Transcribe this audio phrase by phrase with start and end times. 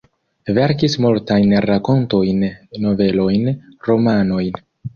[0.57, 2.43] Verkis multajn rakontojn,
[2.89, 3.47] novelojn,
[3.91, 4.61] romanojn.